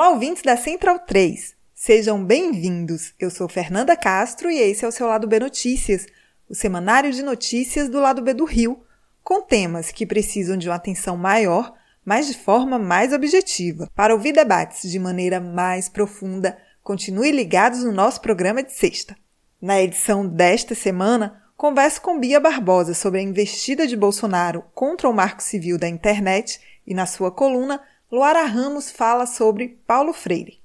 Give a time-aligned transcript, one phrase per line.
[0.00, 1.54] Olá, ouvintes da Central 3.
[1.74, 3.12] Sejam bem-vindos.
[3.20, 6.06] Eu sou Fernanda Castro e esse é o seu Lado B Notícias,
[6.48, 8.82] o semanário de notícias do Lado B do Rio,
[9.22, 13.90] com temas que precisam de uma atenção maior, mas de forma mais objetiva.
[13.94, 19.14] Para ouvir debates de maneira mais profunda, continue ligados no nosso programa de sexta.
[19.60, 25.12] Na edição desta semana, converso com Bia Barbosa sobre a investida de Bolsonaro contra o
[25.12, 27.82] marco civil da internet e, na sua coluna,
[28.12, 30.60] Luara Ramos fala sobre Paulo Freire.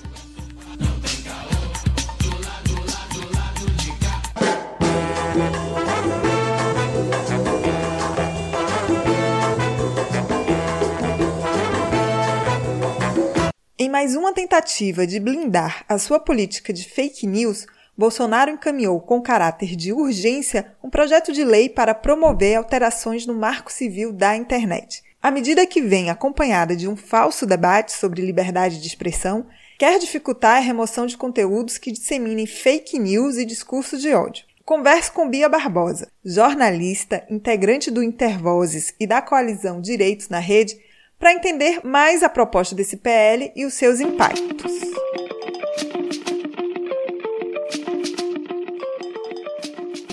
[13.96, 17.66] mais uma tentativa de blindar a sua política de fake news,
[17.98, 23.72] Bolsonaro encaminhou com caráter de urgência um projeto de lei para promover alterações no marco
[23.72, 25.02] civil da internet.
[25.24, 29.48] A medida que vem acompanhada de um falso debate sobre liberdade de expressão
[29.80, 34.44] quer dificultar a remoção de conteúdos que disseminem fake news e discurso de ódio.
[34.66, 40.84] Converso com Bia Barbosa, jornalista, integrante do Intervozes e da coalizão Direitos na Rede,
[41.18, 44.74] para entender mais a proposta desse PL e os seus impactos.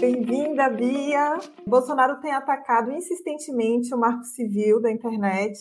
[0.01, 1.39] Bem-vinda, Bia.
[1.67, 5.57] Bolsonaro tem atacado insistentemente o marco civil da internet,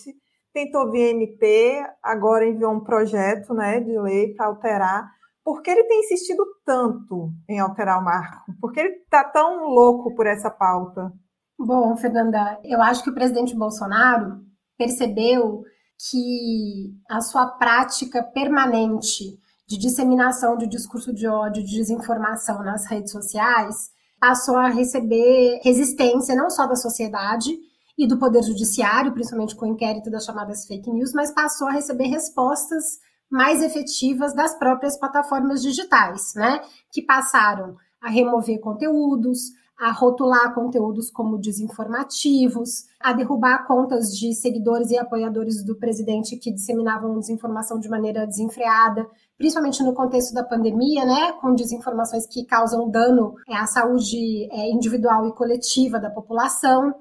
[0.54, 5.12] tentou via MP, agora enviou um projeto né, de lei para alterar.
[5.44, 8.52] Por que ele tem insistido tanto em alterar o marco?
[8.60, 11.12] Por que ele está tão louco por essa pauta?
[11.58, 14.40] Bom, Fernanda, eu acho que o presidente Bolsonaro
[14.82, 15.64] percebeu
[16.10, 19.38] que a sua prática permanente
[19.68, 26.36] de disseminação de discurso de ódio, de desinformação nas redes sociais, passou a receber resistência
[26.36, 27.56] não só da sociedade
[27.96, 31.74] e do poder judiciário, principalmente com o inquérito das chamadas fake news, mas passou a
[31.74, 32.84] receber respostas
[33.30, 36.60] mais efetivas das próprias plataformas digitais, né?
[36.92, 44.92] Que passaram a remover conteúdos, a rotular conteúdos como desinformativos, a derrubar contas de seguidores
[44.92, 51.04] e apoiadores do presidente que disseminavam desinformação de maneira desenfreada, principalmente no contexto da pandemia,
[51.04, 56.94] né, com desinformações que causam dano é, à saúde é, individual e coletiva da população.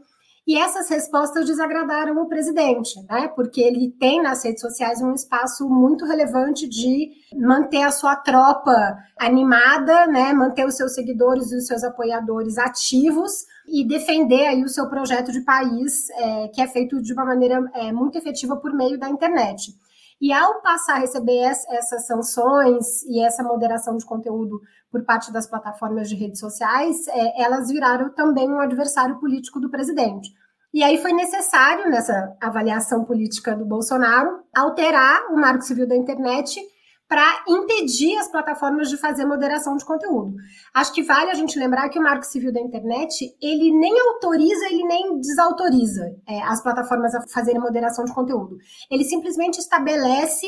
[0.50, 3.28] E essas respostas desagradaram o presidente, né?
[3.28, 8.98] Porque ele tem nas redes sociais um espaço muito relevante de manter a sua tropa
[9.16, 10.32] animada, né?
[10.32, 13.30] Manter os seus seguidores e os seus apoiadores ativos
[13.64, 17.62] e defender aí o seu projeto de país, é, que é feito de uma maneira
[17.72, 19.72] é, muito efetiva por meio da internet.
[20.20, 24.60] E ao passar a receber essas sanções e essa moderação de conteúdo
[24.90, 29.70] por parte das plataformas de redes sociais, é, elas viraram também um adversário político do
[29.70, 30.39] presidente.
[30.72, 36.60] E aí foi necessário, nessa avaliação política do Bolsonaro, alterar o Marco Civil da Internet
[37.08, 40.36] para impedir as plataformas de fazer moderação de conteúdo.
[40.72, 44.66] Acho que vale a gente lembrar que o Marco Civil da Internet, ele nem autoriza,
[44.66, 48.56] ele nem desautoriza é, as plataformas a fazerem moderação de conteúdo.
[48.88, 50.46] Ele simplesmente estabelece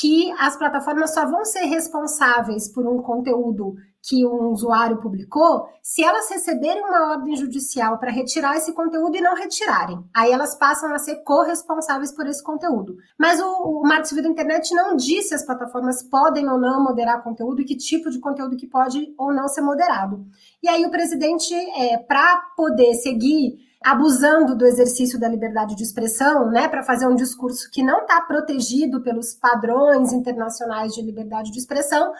[0.00, 3.74] que as plataformas só vão ser responsáveis por um conteúdo
[4.08, 9.20] que um usuário publicou se elas receberem uma ordem judicial para retirar esse conteúdo e
[9.20, 10.02] não retirarem.
[10.14, 12.96] Aí elas passam a ser corresponsáveis por esse conteúdo.
[13.18, 16.82] Mas o, o Marco Civil da Internet não disse se as plataformas podem ou não
[16.82, 20.24] moderar conteúdo e que tipo de conteúdo que pode ou não ser moderado.
[20.62, 26.50] E aí o presidente, é, para poder seguir abusando do exercício da liberdade de expressão,
[26.50, 31.58] né, para fazer um discurso que não está protegido pelos padrões internacionais de liberdade de
[31.58, 32.12] expressão,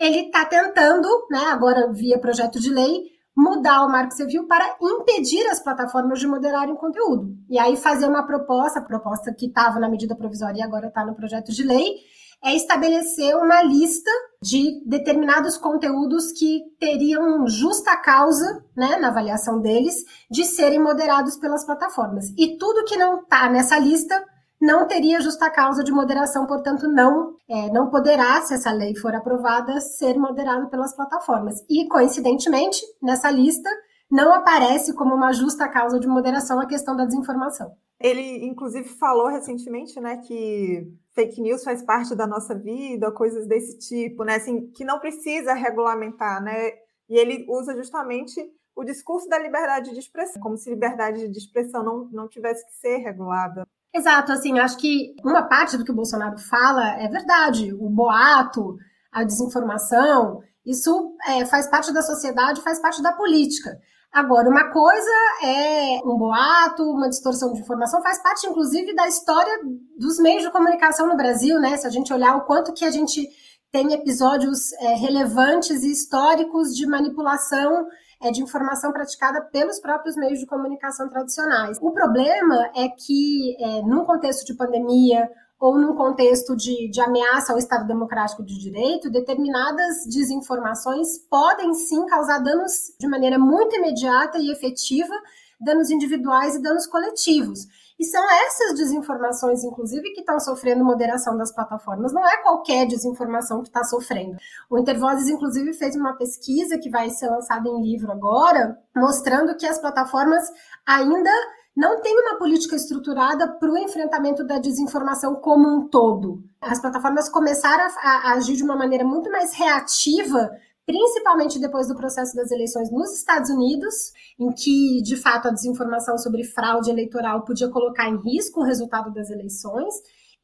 [0.00, 5.46] ele está tentando, né, agora via projeto de lei, mudar o Marco Civil para impedir
[5.48, 7.36] as plataformas de moderarem conteúdo.
[7.48, 11.14] E aí fazer uma proposta, proposta que estava na medida provisória e agora está no
[11.14, 11.96] projeto de lei,
[12.42, 14.10] é estabelecer uma lista
[14.42, 19.96] de determinados conteúdos que teriam justa causa, né, na avaliação deles,
[20.30, 22.32] de serem moderados pelas plataformas.
[22.38, 24.24] E tudo que não está nessa lista
[24.60, 29.14] não teria justa causa de moderação, portanto, não, é, não poderá, se essa lei for
[29.14, 31.64] aprovada, ser moderado pelas plataformas.
[31.68, 33.70] E, coincidentemente, nessa lista,
[34.10, 37.72] não aparece como uma justa causa de moderação a questão da desinformação.
[37.98, 43.78] Ele, inclusive, falou recentemente, né, que fake news faz parte da nossa vida, coisas desse
[43.78, 46.70] tipo, né, assim, que não precisa regulamentar, né,
[47.08, 48.40] e ele usa justamente
[48.74, 52.72] o discurso da liberdade de expressão, como se liberdade de expressão não, não tivesse que
[52.74, 53.66] ser regulada.
[53.94, 57.72] Exato, assim, acho que uma parte do que o Bolsonaro fala é verdade.
[57.74, 58.76] O boato,
[59.10, 63.76] a desinformação, isso é, faz parte da sociedade, faz parte da política.
[64.12, 65.10] Agora, uma coisa
[65.42, 69.52] é um boato, uma distorção de informação, faz parte, inclusive, da história
[69.98, 71.76] dos meios de comunicação no Brasil, né?
[71.76, 73.28] Se a gente olhar o quanto que a gente
[73.70, 77.86] tem episódios é, relevantes e históricos de manipulação
[78.20, 81.78] é, de informação praticada pelos próprios meios de comunicação tradicionais.
[81.80, 85.28] O problema é que, é, num contexto de pandemia,
[85.58, 92.06] ou num contexto de, de, ameaça ao Estado Democrático de Direito, determinadas desinformações podem sim
[92.06, 95.14] causar danos de maneira muito imediata e efetiva,
[95.60, 97.66] danos individuais e danos coletivos.
[97.98, 102.14] E são essas desinformações, inclusive, que estão sofrendo moderação das plataformas.
[102.14, 104.38] Não é qualquer desinformação que está sofrendo.
[104.70, 109.66] O Intervozes, inclusive, fez uma pesquisa que vai ser lançada em livro agora, mostrando que
[109.66, 110.42] as plataformas
[110.86, 111.30] ainda
[111.76, 116.42] não tem uma política estruturada para o enfrentamento da desinformação como um todo.
[116.60, 120.50] As plataformas começaram a, a, agir de uma maneira muito mais reativa,
[120.90, 126.18] principalmente depois do processo das eleições nos Estados Unidos, em que, de fato, a desinformação
[126.18, 129.94] sobre fraude eleitoral podia colocar em risco o resultado das eleições.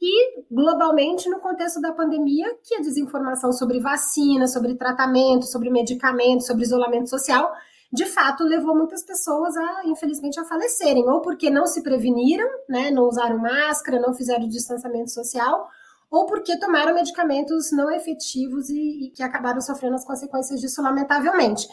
[0.01, 6.45] E, globalmente, no contexto da pandemia, que a desinformação sobre vacina, sobre tratamento, sobre medicamento,
[6.45, 7.53] sobre isolamento social
[7.93, 12.91] de fato levou muitas pessoas a, infelizmente, a falecerem, ou porque não se preveniram, né,
[12.91, 15.69] não usaram máscara, não fizeram distanciamento social,
[16.11, 21.67] ou porque tomaram medicamentos não efetivos e, e que acabaram sofrendo as consequências disso, lamentavelmente.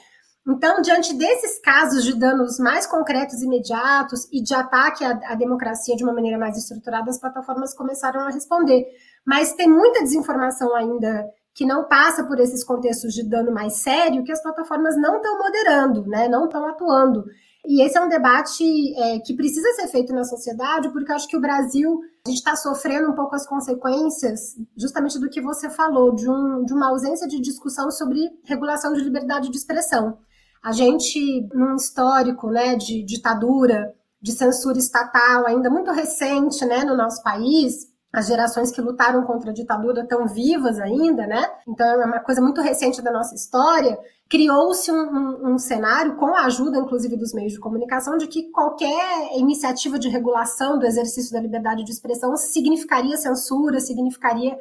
[0.45, 5.35] Então, diante desses casos de danos mais concretos e imediatos e de ataque à, à,
[5.35, 8.85] democracia de uma maneira mais estruturada, as plataformas começaram a responder.
[9.25, 14.23] Mas tem muita desinformação ainda que não passa por esses contextos de dano mais sério
[14.23, 17.23] que as plataformas não estão moderando, né, não estão atuando.
[17.65, 18.63] E esse é um debate
[18.99, 22.39] é, que precisa ser feito na sociedade, porque eu acho que o Brasil, a gente
[22.39, 26.89] está sofrendo um pouco as consequências justamente do que você falou, de, um, de uma
[26.89, 30.17] ausência de discussão sobre regulação de liberdade de expressão.
[30.61, 36.97] A gente, num histórico né, de ditadura, de censura estatal ainda muito recente né, no
[36.97, 41.49] nosso país, as gerações que lutaram contra a ditadura estão vivas ainda, né?
[41.67, 43.97] Então é uma coisa muito recente da nossa história.
[44.29, 48.51] Criou-se um, um, um, cenário, com a ajuda, inclusive, dos meios de comunicação, de que
[48.51, 54.55] qualquer iniciativa de regulação do exercício da liberdade de expressão significaria censura, significaria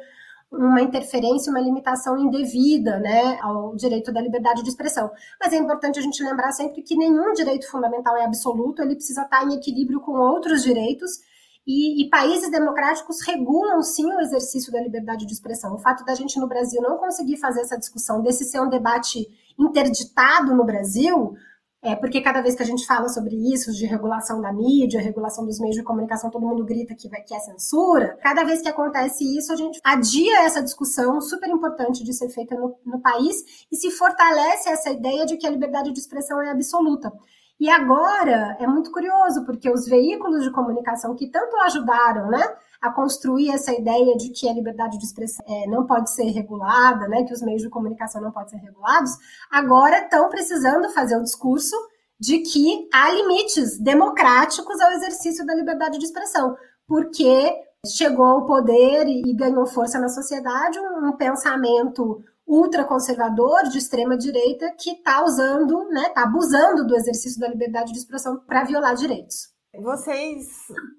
[0.51, 5.11] uma interferência, uma limitação indevida né, ao direito da liberdade de expressão.
[5.39, 9.23] Mas é importante a gente lembrar sempre que nenhum direito fundamental é absoluto, ele precisa
[9.23, 11.21] estar em equilíbrio com outros direitos
[11.65, 15.73] e, e, países democráticos regulam sim o exercício da liberdade de expressão.
[15.73, 19.27] O fato da gente no Brasil não conseguir fazer essa discussão, desse ser um debate
[19.57, 21.35] interditado no Brasil,
[21.81, 25.45] é porque cada vez que a gente fala sobre isso, de regulação da mídia, regulação
[25.45, 28.17] dos meios de comunicação, todo mundo grita que, vai, que é censura.
[28.21, 32.55] Cada vez que acontece isso, a gente adia essa discussão super importante de ser feita
[32.55, 36.51] no, no país e se fortalece essa ideia de que a liberdade de expressão é
[36.51, 37.11] absoluta.
[37.59, 42.91] E agora é muito curioso, porque os veículos de comunicação que tanto ajudaram né, a
[42.91, 47.23] construir essa ideia de que a liberdade de expressão é, não pode ser regulada, né,
[47.23, 49.11] que os meios de comunicação não podem ser regulados,
[49.49, 51.75] agora estão precisando fazer o discurso
[52.19, 56.55] de que há limites democráticos ao exercício da liberdade de expressão,
[56.87, 57.53] porque
[57.85, 64.73] chegou ao poder e ganhou força na sociedade um, um pensamento ultraconservador de extrema direita
[64.77, 69.53] que está usando, né, está abusando do exercício da liberdade de expressão para violar direitos.
[69.81, 70.45] Vocês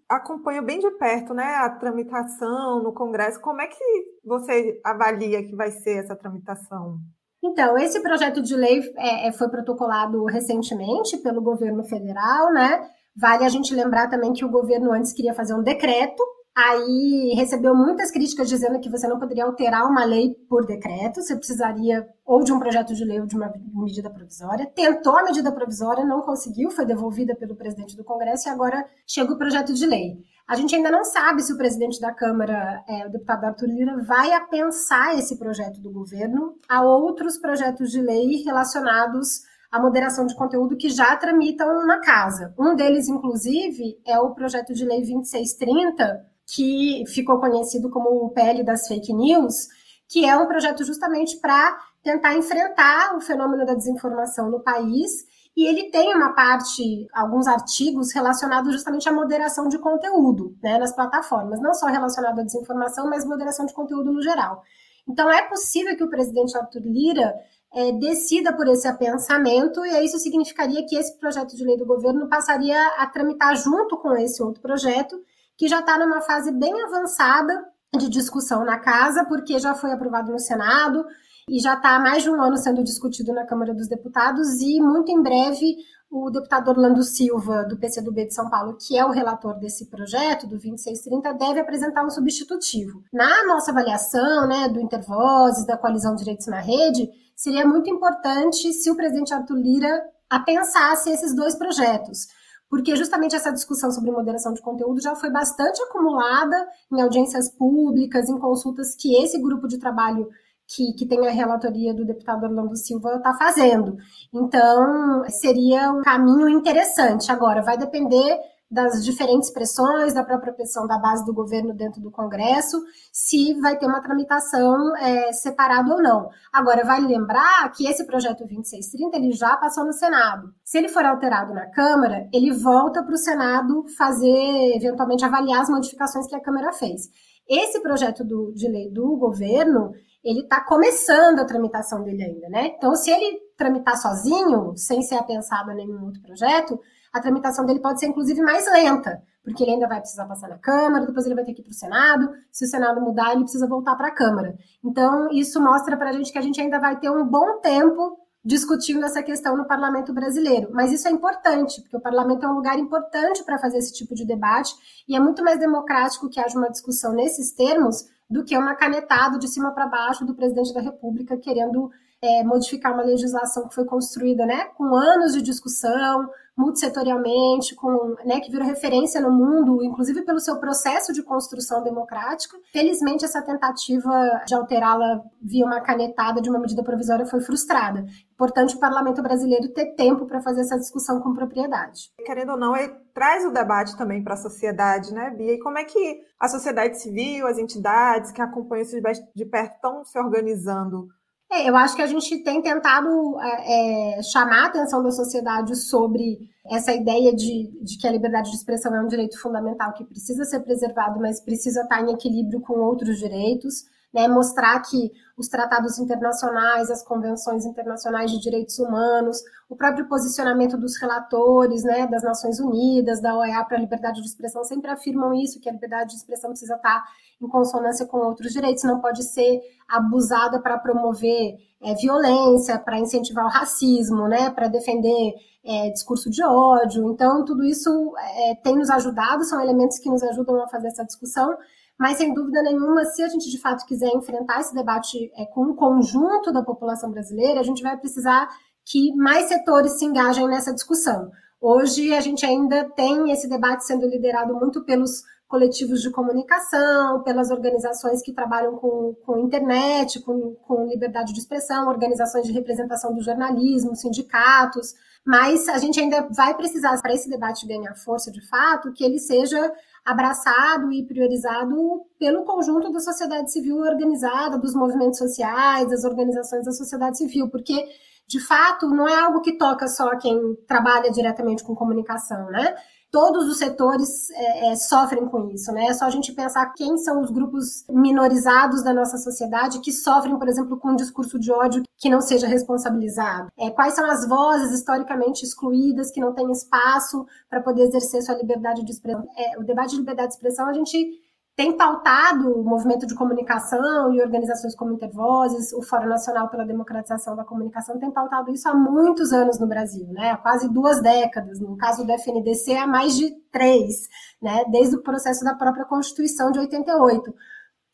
[0.08, 3.40] acompanham bem de perto, né, a tramitação no Congresso.
[3.40, 3.84] Como é que
[4.24, 6.98] você avalia que vai ser essa tramitação?
[7.42, 12.88] Então, esse projeto de lei é, é foi protocolado recentemente pelo governo federal, né?
[13.14, 16.24] Vale a gente lembrar também que o governo antes queria fazer um decreto
[16.56, 21.34] Aí recebeu muitas críticas dizendo que você não poderia alterar uma lei por decreto, você
[21.34, 24.64] precisaria ou de um projeto de lei ou de uma medida provisória.
[24.66, 29.32] Tentou a medida provisória, não conseguiu, foi devolvida pelo presidente do Congresso e agora chega
[29.32, 30.18] o projeto de lei.
[30.46, 34.04] A gente ainda não sabe se o presidente da Câmara, é, o deputado Arthur Lira,
[34.04, 39.42] vai apensar esse projeto do governo a outros projetos de lei relacionados
[39.73, 42.54] à moderação de conteúdo que já tramitam na casa.
[42.56, 48.62] Um deles, inclusive, é o projeto de lei 2630 que ficou conhecido como o PL
[48.62, 49.68] das fake news,
[50.08, 55.24] que é um projeto justamente para tentar enfrentar o fenômeno da desinformação no país.
[55.56, 60.92] E ele tem uma parte, alguns artigos relacionados justamente à moderação de conteúdo né, nas
[60.92, 64.62] plataformas, não só relacionado à desinformação, mas moderação de conteúdo no geral.
[65.08, 67.34] Então, é possível que o presidente Arthur Lira
[67.72, 72.28] é, decida por esse apensamento, e isso significaria que esse projeto de lei do governo
[72.28, 75.20] passaria a tramitar junto com esse outro projeto,
[75.56, 77.64] que já está numa fase bem avançada
[77.96, 81.04] de discussão na casa, porque já foi aprovado no Senado
[81.49, 84.80] e já está há mais de um ano sendo discutido na Câmara dos Deputados e
[84.80, 85.76] muito em breve
[86.11, 90.46] o deputado Orlando Silva, do PCdoB de São Paulo, que é o relator desse projeto,
[90.46, 93.02] do 2630, deve apresentar um substitutivo.
[93.12, 98.90] Na nossa avaliação, né, do Intervozes, da Coalizão Direitos na Rede, seria muito importante se
[98.90, 102.28] o presidente Arthur Lira apensasse esses dois projetos
[102.68, 106.56] porque justamente essa discussão sobre moderação de conteúdo já foi bastante acumulada
[106.92, 110.28] em audiências públicas, em consultas que esse grupo de trabalho
[110.66, 113.97] que, que tem a relatoria do deputado Orlando Silva está fazendo.
[114.33, 117.30] Então, seria um caminho interessante.
[117.30, 118.38] Agora, vai depender
[118.71, 123.78] das diferentes pressões da própria pressão da base do governo dentro do Congresso, se vai
[123.78, 126.28] ter uma tramitação é, separada ou não.
[126.52, 130.52] Agora, vale lembrar que esse projeto 2630 ele já passou no Senado.
[130.64, 135.68] Se ele for alterado na Câmara, ele volta para o Senado fazer, eventualmente, avaliar as
[135.68, 137.09] modificações que a Câmara fez.
[137.49, 139.92] Esse projeto do, de lei do governo,
[140.25, 142.68] ele está começando a tramitação dele ainda, né?
[142.76, 146.80] Então, se ele tramitar sozinho, sem ser apensado em nenhum outro projeto,
[147.14, 150.59] a tramitação dele pode ser, inclusive, mais lenta, porque ele ainda vai precisar passar na
[150.59, 152.33] Câmara, depois ele vai ter que ir para o Senado.
[152.50, 154.56] Se o Senado mudar, ele precisa voltar para a Câmara.
[154.83, 158.18] Então, isso mostra para a gente que a gente ainda vai ter um bom tempo
[158.44, 160.71] discutindo essa questão no parlamento brasileiro.
[160.73, 164.12] Mas isso é importante, porque o parlamento é um lugar importante para fazer esse tipo
[164.12, 164.75] de debate
[165.09, 169.38] e é muito mais democrático que haja uma discussão nesses termos do que uma canetada
[169.38, 171.90] de cima para baixo do presidente da República querendo
[172.21, 178.40] é, modificar uma legislação que foi construída né, com anos de discussão, multissetorialmente, com, né,
[178.40, 182.56] que virou referência no mundo, inclusive pelo seu processo de construção democrática.
[182.73, 188.04] Felizmente, essa tentativa de alterá-la via uma canetada de uma medida provisória foi frustrada.
[188.32, 192.11] Importante o parlamento brasileiro ter tempo para fazer essa discussão com propriedade.
[192.25, 195.54] Querendo ou não, ele traz o debate também para a sociedade, né, Bia?
[195.54, 198.96] E como é que a sociedade civil, as entidades que acompanham isso
[199.34, 201.08] de perto estão se organizando
[201.54, 205.76] é, eu acho que a gente tem tentado é, é, chamar a atenção da sociedade
[205.76, 210.04] sobre essa ideia de, de, que a liberdade de expressão é um direito fundamental que
[210.04, 215.49] precisa ser preservado, mas precisa estar em equilíbrio com outros direitos né, mostrar que os
[215.49, 222.23] tratados internacionais, as convenções internacionais de direitos humanos, o próprio posicionamento dos relatores né, das
[222.23, 226.11] Nações Unidas, da OEA para a liberdade de expressão, sempre afirmam isso, que a liberdade
[226.11, 227.02] de expressão precisa estar
[227.42, 233.44] em consonância com outros direitos, não pode ser abusada para promover é, violência, para incentivar
[233.44, 237.11] o racismo, né, para defender é, discurso de ódio.
[237.11, 241.04] Então, tudo isso é, tem nos ajudado, são elementos que nos ajudam a fazer essa
[241.04, 241.56] discussão,
[241.98, 245.66] mas, sem dúvida nenhuma, se a gente de fato quiser enfrentar esse debate é, com
[245.66, 248.48] o conjunto da população brasileira, a gente vai precisar
[248.84, 251.30] que mais setores se engajem nessa discussão.
[251.60, 257.50] Hoje, a gente ainda tem esse debate sendo liderado muito pelos coletivos de comunicação, pelas
[257.50, 263.22] organizações que trabalham com, com internet, com, com liberdade de expressão, organizações de representação do
[263.22, 268.92] jornalismo, sindicatos, mas a gente ainda vai precisar, para esse debate ganhar força de fato,
[268.92, 269.72] que ele seja
[270.04, 276.73] abraçado e priorizado pelo conjunto da sociedade civil organizada, dos movimentos sociais, das organizações da
[276.73, 277.87] sociedade civil, porque
[278.26, 282.75] de fato não é algo que toca só quem trabalha diretamente com comunicação, né?
[283.14, 285.85] Todos os setores é, é, sofrem com isso, né?
[285.85, 290.37] É só a gente pensar quem são os grupos minorizados da nossa sociedade que sofrem,
[290.37, 293.52] por exemplo, com um discurso de ódio que não seja responsabilizado.
[293.56, 298.35] É, quais são as vozes historicamente excluídas que não têm espaço para poder exercer sua
[298.35, 299.28] liberdade de expressão?
[299.37, 301.23] É, o debate de liberdade de expressão a gente
[301.56, 307.37] tem pautado o movimento de comunicação e organizações como Intervozes, o Fórum Nacional pela Democratização
[307.37, 310.30] da Comunicação tem pautado isso há muitos anos no Brasil, né?
[310.30, 314.08] há quase duas décadas, no caso do FNDC há mais de três,
[314.42, 314.64] né?
[314.70, 317.32] desde o processo da própria Constituição de 88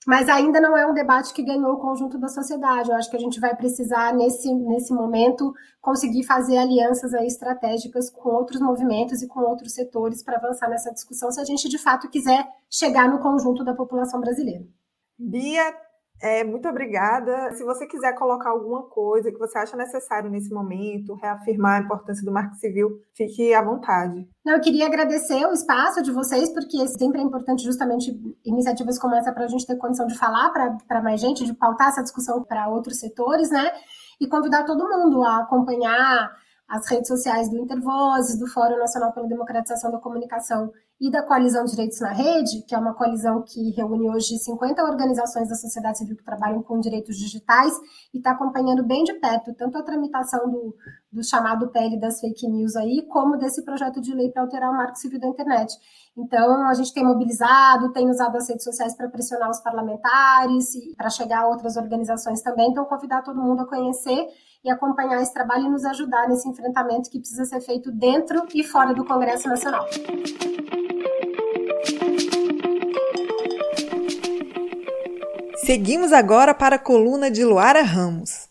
[0.07, 2.91] mas ainda não é um debate que ganhou o conjunto da sociedade.
[2.91, 8.11] Eu acho que a gente vai precisar, nesse, nesse momento, conseguir fazer alianças aí estratégicas
[8.11, 11.79] com outros movimentos e com outros setores para avançar nessa discussão, se a gente de
[11.79, 14.65] fato quiser chegar no conjunto da população brasileira.
[15.19, 15.75] Bia,
[16.23, 17.53] é, muito obrigada.
[17.53, 22.25] Se você quiser colocar alguma coisa que você acha necessário nesse momento, reafirmar a importância
[22.25, 24.29] do Marco Civil, fique à vontade.
[24.45, 28.13] Não, eu queria agradecer o espaço de vocês, porque sempre é importante justamente
[28.45, 30.51] iniciativas como essa para a gente ter condição de falar
[30.87, 33.71] para mais gente, de pautar essa discussão para outros setores, né?
[34.21, 36.31] E convidar todo mundo a acompanhar
[36.71, 41.65] as redes sociais do Intervozes, do Fórum Nacional pela Democratização da Comunicação e da Coalizão
[41.65, 46.15] Direitos na Rede, que é uma coalizão que reúne hoje 50 organizações da sociedade civil
[46.15, 47.73] que trabalham com direitos digitais
[48.15, 50.77] e está acompanhando bem de perto tanto a tramitação do,
[51.11, 54.77] do chamado PL das fake news aí, como desse projeto de lei para alterar o
[54.77, 55.75] marco civil da internet.
[56.17, 60.95] Então, a gente tem mobilizado, tem usado as redes sociais para pressionar os parlamentares e
[60.97, 62.71] para chegar a outras organizações também.
[62.71, 64.29] Então, convidar todo mundo a conhecer
[64.63, 68.63] e acompanhar esse trabalho e nos ajudar nesse enfrentamento que precisa ser feito dentro e
[68.63, 69.87] fora do Congresso Nacional.
[75.65, 78.49] Seguimos agora para a coluna de Luara Ramos.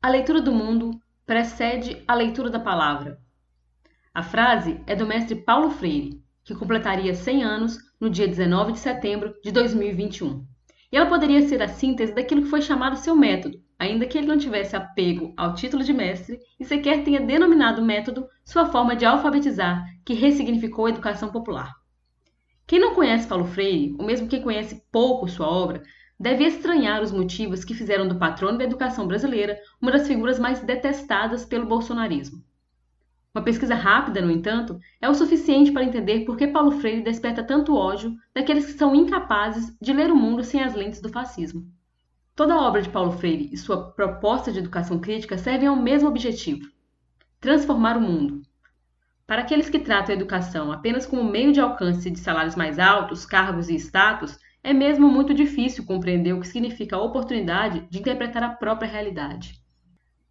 [0.00, 0.92] A leitura do mundo
[1.26, 3.18] precede a leitura da palavra.
[4.16, 8.78] A frase é do mestre Paulo Freire, que completaria 100 anos no dia 19 de
[8.78, 10.46] setembro de 2021.
[10.92, 14.28] E ela poderia ser a síntese daquilo que foi chamado seu método, ainda que ele
[14.28, 19.04] não tivesse apego ao título de mestre e sequer tenha denominado método sua forma de
[19.04, 21.74] alfabetizar, que ressignificou a educação popular.
[22.68, 25.82] Quem não conhece Paulo Freire, ou mesmo quem conhece pouco sua obra,
[26.20, 30.60] deve estranhar os motivos que fizeram do patrono da educação brasileira uma das figuras mais
[30.60, 32.44] detestadas pelo bolsonarismo.
[33.34, 37.42] Uma pesquisa rápida, no entanto, é o suficiente para entender por que Paulo Freire desperta
[37.42, 41.66] tanto ódio daqueles que são incapazes de ler o mundo sem as lentes do fascismo.
[42.36, 46.08] Toda a obra de Paulo Freire e sua proposta de educação crítica servem ao mesmo
[46.08, 46.70] objetivo:
[47.40, 48.42] transformar o mundo.
[49.26, 53.26] Para aqueles que tratam a educação apenas como meio de alcance de salários mais altos,
[53.26, 58.44] cargos e status, é mesmo muito difícil compreender o que significa a oportunidade de interpretar
[58.44, 59.63] a própria realidade.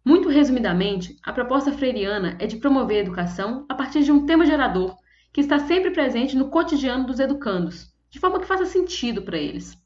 [0.04, 4.44] Muito resumidamente, a proposta freiriana é de promover a educação a partir de um tema
[4.44, 4.94] gerador
[5.32, 9.82] que está sempre presente no cotidiano dos educandos, de forma que faça sentido para eles.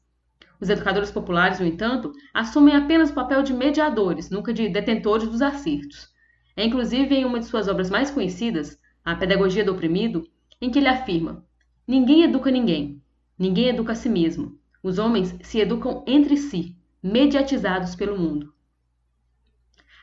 [0.59, 5.41] Os educadores populares, no entanto, assumem apenas o papel de mediadores, nunca de detentores dos
[5.41, 6.09] acertos.
[6.53, 10.27] É inclusive em uma de suas obras mais conhecidas, A Pedagogia do Oprimido,
[10.61, 11.45] em que ele afirma:
[11.87, 13.01] Ninguém educa ninguém,
[13.37, 14.59] ninguém educa a si mesmo.
[14.83, 18.53] Os homens se educam entre si, mediatizados pelo mundo.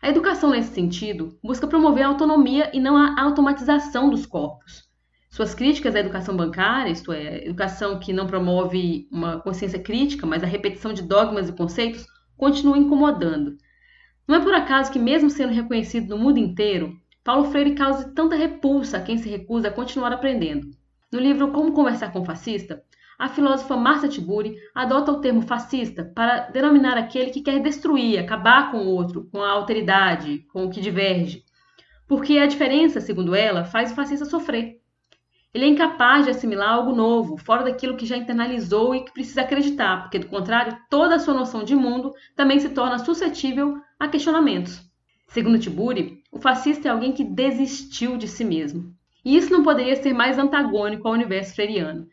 [0.03, 4.85] A educação, nesse sentido, busca promover a autonomia e não a automatização dos corpos.
[5.31, 10.43] Suas críticas à educação bancária, isto é, educação que não promove uma consciência crítica, mas
[10.43, 12.07] a repetição de dogmas e conceitos,
[12.37, 13.57] continuam incomodando.
[14.27, 18.37] Não é por acaso que, mesmo sendo reconhecido no mundo inteiro, Paulo Freire causa tanta
[18.37, 20.71] repulsa a quem se recusa a continuar aprendendo.
[21.13, 22.83] No livro Como Conversar com o Fascista,
[23.18, 28.70] a filósofa Marcia Tiburi adota o termo fascista para denominar aquele que quer destruir, acabar
[28.70, 31.42] com o outro, com a alteridade, com o que diverge.
[32.07, 34.76] Porque a diferença, segundo ela, faz o fascista sofrer.
[35.52, 39.40] Ele é incapaz de assimilar algo novo, fora daquilo que já internalizou e que precisa
[39.40, 44.07] acreditar, porque, do contrário, toda a sua noção de mundo também se torna suscetível a
[44.07, 44.83] questionamentos.
[45.29, 48.94] Segundo Tiburi, o fascista é alguém que desistiu de si mesmo.
[49.24, 52.07] E isso não poderia ser mais antagônico ao universo freiriano.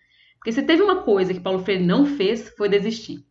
[0.43, 3.25] Porque se teve uma coisa que Paulo Freire não fez, foi desistir.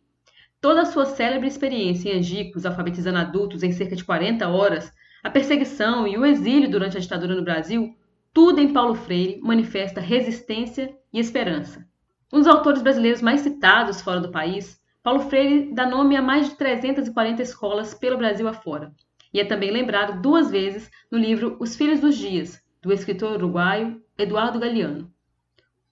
[0.59, 5.29] toda a sua célebre experiência em Angicos, alfabetizando adultos em cerca de 40 horas, a
[5.29, 7.95] perseguição e o exílio durante a ditadura no Brasil,
[8.33, 11.85] tudo em Paulo Freire manifesta resistência e esperança.
[12.31, 16.49] Um dos autores brasileiros mais citados fora do país, Paulo Freire dá nome a mais
[16.49, 18.91] de 340 escolas pelo Brasil afora,
[19.31, 24.01] e é também lembrado duas vezes no livro Os Filhos dos Dias, do escritor uruguaio
[24.17, 25.12] Eduardo Galeano.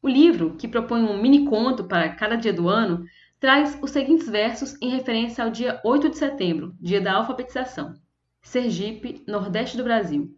[0.03, 3.05] O livro, que propõe um mini conto para cada dia do ano,
[3.39, 7.93] traz os seguintes versos em referência ao dia 8 de setembro, dia da alfabetização.
[8.41, 10.35] Sergipe, Nordeste do Brasil.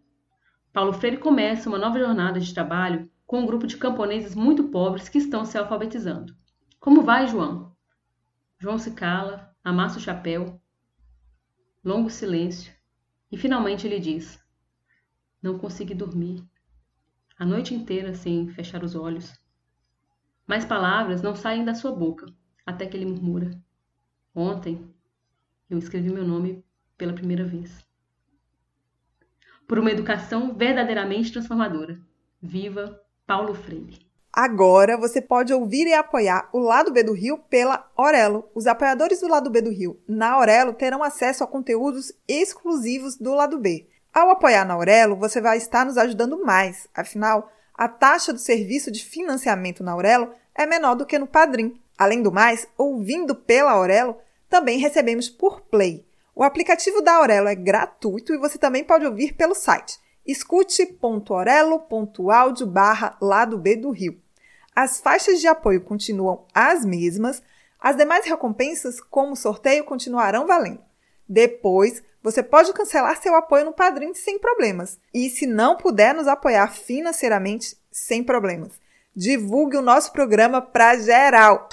[0.70, 5.08] Paulo Freire começa uma nova jornada de trabalho com um grupo de camponeses muito pobres
[5.08, 6.36] que estão se alfabetizando.
[6.78, 7.74] Como vai, João?
[8.58, 10.60] João se cala, amassa o chapéu,
[11.82, 12.72] longo silêncio,
[13.32, 14.38] e finalmente ele diz:
[15.42, 16.44] Não consegui dormir.
[17.38, 19.32] A noite inteira sem fechar os olhos.
[20.46, 22.26] Mais palavras não saem da sua boca,
[22.66, 23.50] até que ele murmura:
[24.34, 24.88] Ontem
[25.68, 26.64] eu escrevi meu nome
[26.96, 27.84] pela primeira vez
[29.66, 31.98] por uma educação verdadeiramente transformadora.
[32.42, 34.04] Viva Paulo Freire!
[34.32, 38.50] Agora você pode ouvir e apoiar o Lado B do Rio pela Orelo.
[38.54, 43.32] Os apoiadores do Lado B do Rio na Aurelo terão acesso a conteúdos exclusivos do
[43.32, 43.88] Lado B.
[44.12, 46.88] Ao apoiar na Aurelo, você vai estar nos ajudando mais.
[46.92, 51.80] Afinal, a taxa do serviço de financiamento na Aurelo é menor do que no Padrim.
[51.98, 54.16] Além do mais, ouvindo pela Aurelo,
[54.48, 56.06] também recebemos por Play.
[56.34, 63.16] O aplicativo da Aurelo é gratuito e você também pode ouvir pelo site escute.orelo.audio barra
[63.20, 64.18] lado B do Rio.
[64.74, 67.42] As faixas de apoio continuam as mesmas,
[67.78, 70.80] as demais recompensas, como sorteio, continuarão valendo.
[71.28, 74.98] Depois, você pode cancelar seu apoio no Padrim sem problemas.
[75.12, 78.72] E se não puder nos apoiar financeiramente, sem problemas.
[79.14, 81.68] Divulgue o nosso programa para geral.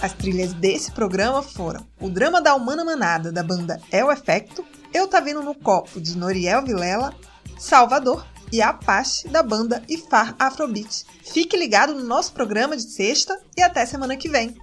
[0.00, 4.64] As trilhas desse programa foram o drama da Humana Manada, da banda É o Efecto,
[4.94, 7.14] Eu Tá Vindo no Copo, de Noriel Vilela,
[7.58, 11.04] Salvador e Apache, da banda Ifar Afrobeat.
[11.22, 14.56] Fique ligado no nosso programa de sexta e até semana que vem.